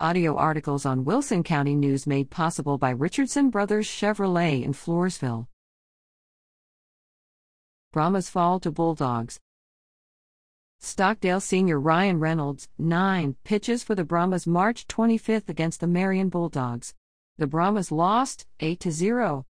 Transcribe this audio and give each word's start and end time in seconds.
Audio 0.00 0.34
articles 0.34 0.84
on 0.84 1.04
Wilson 1.04 1.44
County 1.44 1.76
News 1.76 2.04
made 2.04 2.28
possible 2.28 2.78
by 2.78 2.90
Richardson 2.90 3.48
Brothers 3.48 3.86
Chevrolet 3.86 4.64
in 4.64 4.72
Floresville. 4.72 5.46
Brahmas 7.92 8.28
fall 8.28 8.58
to 8.58 8.72
Bulldogs. 8.72 9.38
Stockdale 10.80 11.38
senior 11.38 11.78
Ryan 11.78 12.18
Reynolds, 12.18 12.68
9, 12.76 13.36
pitches 13.44 13.84
for 13.84 13.94
the 13.94 14.02
Brahmas 14.02 14.48
March 14.48 14.88
25th 14.88 15.48
against 15.48 15.78
the 15.78 15.86
Marion 15.86 16.28
Bulldogs. 16.28 16.92
The 17.38 17.46
Brahmas 17.46 17.92
lost 17.92 18.48
8 18.58 18.82
0. 18.90 19.46